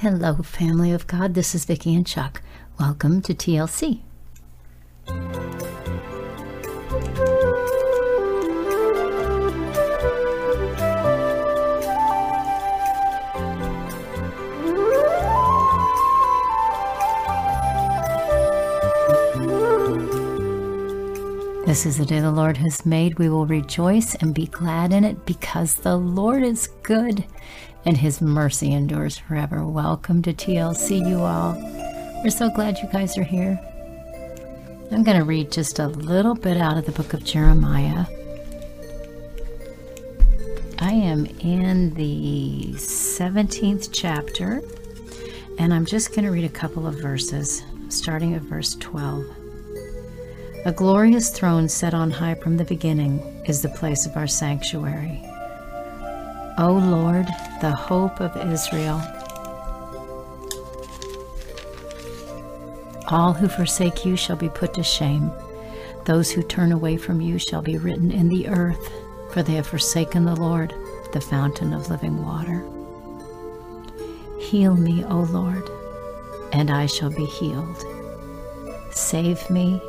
Hello, 0.00 0.34
family 0.42 0.92
of 0.92 1.06
God. 1.06 1.32
This 1.32 1.54
is 1.54 1.64
Vicki 1.64 1.94
and 1.94 2.06
Chuck. 2.06 2.42
Welcome 2.78 3.22
to 3.22 3.32
TLC. 3.32 4.02
This 21.76 21.84
is 21.84 21.98
the 21.98 22.06
day 22.06 22.20
the 22.20 22.32
Lord 22.32 22.56
has 22.56 22.86
made. 22.86 23.18
We 23.18 23.28
will 23.28 23.44
rejoice 23.44 24.14
and 24.14 24.34
be 24.34 24.46
glad 24.46 24.94
in 24.94 25.04
it 25.04 25.26
because 25.26 25.74
the 25.74 25.96
Lord 25.96 26.42
is 26.42 26.68
good 26.82 27.26
and 27.84 27.98
his 27.98 28.22
mercy 28.22 28.72
endures 28.72 29.18
forever. 29.18 29.62
Welcome 29.62 30.22
to 30.22 30.32
TLC, 30.32 31.06
you 31.06 31.20
all. 31.20 31.52
We're 32.24 32.30
so 32.30 32.48
glad 32.48 32.78
you 32.78 32.88
guys 32.90 33.18
are 33.18 33.22
here. 33.22 33.60
I'm 34.90 35.02
going 35.02 35.18
to 35.18 35.24
read 35.24 35.52
just 35.52 35.78
a 35.78 35.88
little 35.88 36.34
bit 36.34 36.56
out 36.56 36.78
of 36.78 36.86
the 36.86 36.92
book 36.92 37.12
of 37.12 37.22
Jeremiah. 37.24 38.06
I 40.78 40.92
am 40.92 41.26
in 41.26 41.92
the 41.92 42.72
17th 42.76 43.90
chapter, 43.92 44.62
and 45.58 45.74
I'm 45.74 45.84
just 45.84 46.14
going 46.14 46.24
to 46.24 46.30
read 46.30 46.44
a 46.44 46.48
couple 46.48 46.86
of 46.86 46.94
verses, 47.02 47.64
starting 47.90 48.32
at 48.32 48.40
verse 48.40 48.76
12. 48.76 49.35
A 50.66 50.72
glorious 50.72 51.30
throne 51.30 51.68
set 51.68 51.94
on 51.94 52.10
high 52.10 52.34
from 52.34 52.56
the 52.56 52.64
beginning 52.64 53.20
is 53.44 53.62
the 53.62 53.68
place 53.68 54.04
of 54.04 54.16
our 54.16 54.26
sanctuary. 54.26 55.22
O 56.58 56.72
Lord, 56.72 57.28
the 57.60 57.70
hope 57.70 58.20
of 58.20 58.36
Israel. 58.52 59.00
All 63.06 63.32
who 63.32 63.46
forsake 63.46 64.04
you 64.04 64.16
shall 64.16 64.34
be 64.34 64.48
put 64.48 64.74
to 64.74 64.82
shame. 64.82 65.30
Those 66.04 66.32
who 66.32 66.42
turn 66.42 66.72
away 66.72 66.96
from 66.96 67.20
you 67.20 67.38
shall 67.38 67.62
be 67.62 67.78
written 67.78 68.10
in 68.10 68.28
the 68.28 68.48
earth, 68.48 68.90
for 69.30 69.44
they 69.44 69.52
have 69.52 69.68
forsaken 69.68 70.24
the 70.24 70.34
Lord, 70.34 70.74
the 71.12 71.20
fountain 71.20 71.74
of 71.74 71.90
living 71.90 72.24
water. 72.26 72.66
Heal 74.40 74.74
me, 74.74 75.04
O 75.04 75.20
Lord, 75.20 75.70
and 76.52 76.72
I 76.72 76.86
shall 76.86 77.10
be 77.10 77.26
healed. 77.26 77.84
Save 78.90 79.48
me, 79.48 79.80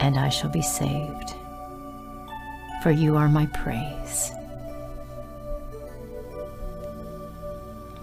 and 0.00 0.18
I 0.18 0.28
shall 0.28 0.50
be 0.50 0.62
saved. 0.62 1.34
For 2.82 2.90
you 2.90 3.16
are 3.16 3.28
my 3.28 3.46
praise. 3.46 4.30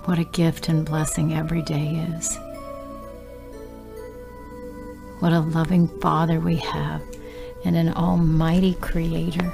What 0.05 0.19
a 0.19 0.25
gift 0.25 0.67
and 0.67 0.85
blessing 0.85 1.33
every 1.33 1.61
day 1.61 2.05
is. 2.17 2.37
What 5.19 5.31
a 5.31 5.39
loving 5.39 5.87
Father 6.01 6.41
we 6.41 6.57
have 6.57 7.01
and 7.63 7.77
an 7.77 7.93
almighty 7.93 8.73
Creator. 8.81 9.49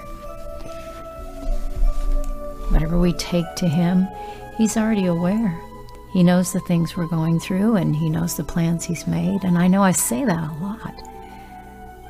Whatever 2.69 2.99
we 2.99 3.13
take 3.13 3.45
to 3.57 3.67
Him, 3.67 4.07
He's 4.57 4.75
already 4.75 5.05
aware. 5.05 5.61
He 6.11 6.23
knows 6.23 6.51
the 6.51 6.59
things 6.61 6.97
we're 6.97 7.05
going 7.05 7.39
through 7.39 7.75
and 7.75 7.95
He 7.95 8.09
knows 8.09 8.35
the 8.35 8.43
plans 8.43 8.85
He's 8.85 9.05
made. 9.05 9.43
And 9.43 9.57
I 9.57 9.67
know 9.67 9.83
I 9.83 9.91
say 9.91 10.25
that 10.25 10.49
a 10.49 10.63
lot. 10.63 11.08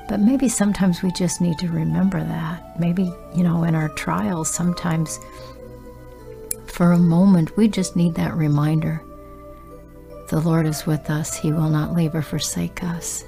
But 0.09 0.19
maybe 0.19 0.49
sometimes 0.49 1.03
we 1.03 1.11
just 1.11 1.39
need 1.39 1.59
to 1.59 1.67
remember 1.67 2.23
that. 2.23 2.79
Maybe, 2.79 3.13
you 3.35 3.43
know, 3.43 3.63
in 3.63 3.75
our 3.75 3.89
trials, 3.89 4.49
sometimes 4.49 5.19
for 6.65 6.91
a 6.93 6.97
moment, 6.97 7.55
we 7.55 7.67
just 7.67 7.95
need 7.95 8.15
that 8.15 8.33
reminder. 8.33 9.03
The 10.29 10.39
Lord 10.39 10.65
is 10.65 10.87
with 10.87 11.11
us, 11.11 11.37
He 11.37 11.51
will 11.51 11.69
not 11.69 11.93
leave 11.93 12.15
or 12.15 12.23
forsake 12.23 12.83
us. 12.83 13.23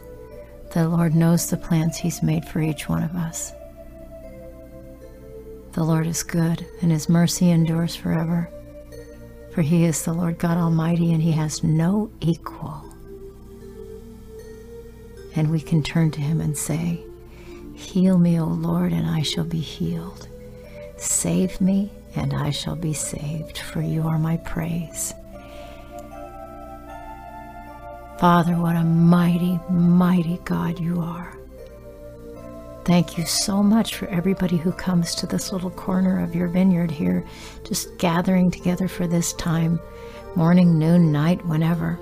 The 0.73 0.89
Lord 0.89 1.13
knows 1.13 1.47
the 1.47 1.57
plans 1.57 1.97
He's 1.97 2.23
made 2.23 2.45
for 2.45 2.61
each 2.61 2.89
one 2.89 3.03
of 3.03 3.15
us. 3.15 3.53
The 5.73 5.83
Lord 5.83 6.07
is 6.07 6.23
good, 6.23 6.65
and 6.81 6.91
His 6.91 7.07
mercy 7.07 7.51
endures 7.51 7.95
forever. 7.95 8.49
For 9.53 9.61
He 9.61 9.83
is 9.83 10.03
the 10.03 10.13
Lord 10.13 10.39
God 10.39 10.57
Almighty, 10.57 11.13
and 11.13 11.21
He 11.21 11.31
has 11.33 11.63
no 11.63 12.09
equal 12.21 12.90
and 15.35 15.51
we 15.51 15.61
can 15.61 15.83
turn 15.83 16.11
to 16.11 16.21
Him 16.21 16.41
and 16.41 16.57
say, 16.57 17.03
Heal 17.75 18.17
me, 18.17 18.39
O 18.39 18.45
Lord, 18.45 18.93
and 18.93 19.07
I 19.07 19.21
shall 19.21 19.43
be 19.43 19.59
healed. 19.59 20.27
Save 20.97 21.59
me, 21.59 21.91
and 22.15 22.33
I 22.33 22.51
shall 22.51 22.75
be 22.75 22.93
saved, 22.93 23.57
for 23.57 23.81
you 23.81 24.03
are 24.03 24.19
my 24.19 24.37
praise. 24.37 25.13
Father, 28.19 28.53
what 28.53 28.75
a 28.75 28.83
mighty, 28.83 29.59
mighty 29.69 30.39
God 30.45 30.79
you 30.79 31.01
are. 31.01 31.35
Thank 32.85 33.17
you 33.17 33.25
so 33.25 33.63
much 33.63 33.95
for 33.95 34.07
everybody 34.07 34.57
who 34.57 34.71
comes 34.71 35.15
to 35.15 35.25
this 35.25 35.51
little 35.51 35.71
corner 35.71 36.23
of 36.23 36.35
your 36.35 36.47
vineyard 36.47 36.91
here, 36.91 37.25
just 37.63 37.97
gathering 37.97 38.51
together 38.51 38.87
for 38.87 39.07
this 39.07 39.33
time, 39.33 39.79
morning, 40.35 40.77
noon, 40.77 41.11
night, 41.11 41.43
whenever 41.45 41.99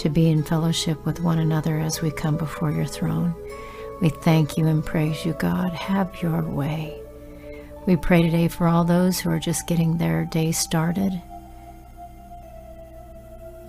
to 0.00 0.08
be 0.08 0.30
in 0.30 0.42
fellowship 0.42 1.04
with 1.04 1.20
one 1.20 1.38
another 1.38 1.78
as 1.78 2.00
we 2.00 2.10
come 2.10 2.38
before 2.38 2.72
your 2.72 2.86
throne. 2.86 3.34
We 4.00 4.08
thank 4.08 4.56
you 4.56 4.66
and 4.66 4.84
praise 4.84 5.26
you, 5.26 5.34
God. 5.34 5.74
Have 5.74 6.22
your 6.22 6.40
way. 6.40 6.98
We 7.86 7.96
pray 7.96 8.22
today 8.22 8.48
for 8.48 8.66
all 8.66 8.84
those 8.84 9.20
who 9.20 9.28
are 9.28 9.38
just 9.38 9.66
getting 9.66 9.98
their 9.98 10.24
day 10.24 10.52
started. 10.52 11.20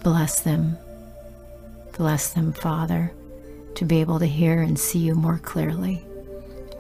Bless 0.03 0.40
them. 0.40 0.78
Bless 1.97 2.30
them, 2.30 2.53
Father, 2.53 3.12
to 3.75 3.84
be 3.84 4.00
able 4.00 4.19
to 4.19 4.25
hear 4.25 4.62
and 4.62 4.80
see 4.80 5.00
you 5.00 5.16
more 5.16 5.38
clearly. 5.38 6.02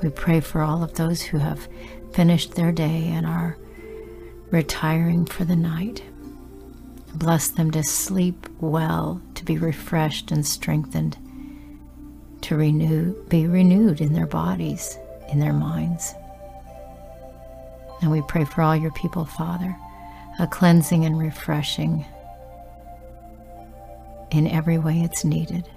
We 0.01 0.11
pray 0.11 0.39
for 0.39 0.61
all 0.61 0.81
of 0.81 0.93
those 0.93 1.21
who 1.21 1.39
have 1.39 1.67
finished 2.13 2.55
their 2.55 2.71
day 2.71 3.09
and 3.09 3.25
are 3.25 3.57
retiring 4.49 5.25
for 5.25 5.43
the 5.43 5.57
night. 5.57 6.03
Bless 7.13 7.49
them 7.49 7.69
to 7.71 7.83
sleep 7.83 8.47
well, 8.61 9.21
be 9.51 9.57
refreshed 9.57 10.31
and 10.31 10.45
strengthened, 10.45 11.17
to 12.39 12.55
renew, 12.55 13.13
be 13.27 13.47
renewed 13.47 13.99
in 13.99 14.13
their 14.13 14.25
bodies, 14.25 14.97
in 15.29 15.39
their 15.39 15.51
minds. 15.51 16.13
And 18.01 18.09
we 18.09 18.21
pray 18.29 18.45
for 18.45 18.61
all 18.61 18.75
your 18.75 18.93
people, 18.93 19.25
Father, 19.25 19.75
a 20.39 20.47
cleansing 20.47 21.03
and 21.03 21.19
refreshing 21.19 22.05
in 24.31 24.47
every 24.47 24.77
way 24.77 25.01
it's 25.01 25.25
needed, 25.25 25.69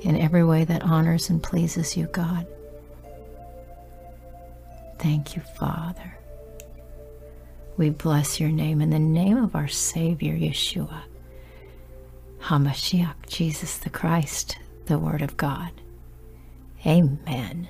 in 0.00 0.16
every 0.16 0.42
way 0.42 0.64
that 0.64 0.82
honors 0.82 1.30
and 1.30 1.40
pleases 1.40 1.96
you, 1.96 2.06
God. 2.06 2.44
Thank 4.98 5.36
you, 5.36 5.42
Father. 5.42 6.18
We 7.76 7.90
bless 7.90 8.40
your 8.40 8.50
name 8.50 8.80
in 8.80 8.90
the 8.90 8.98
name 8.98 9.36
of 9.36 9.54
our 9.54 9.68
Savior, 9.68 10.34
Yeshua, 10.34 11.02
HaMashiach, 12.50 13.28
Jesus 13.28 13.78
the 13.78 13.90
Christ, 13.90 14.58
the 14.86 14.98
Word 14.98 15.22
of 15.22 15.36
God. 15.36 15.70
Amen. 16.84 17.68